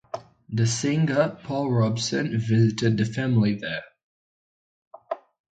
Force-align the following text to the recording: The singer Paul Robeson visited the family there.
The 0.49 0.65
singer 0.65 1.37
Paul 1.43 1.71
Robeson 1.71 2.39
visited 2.39 2.97
the 2.97 3.05
family 3.05 3.53
there. 3.53 3.83